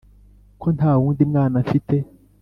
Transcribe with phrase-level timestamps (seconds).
[0.61, 1.95] ko nta wundi mwana mfite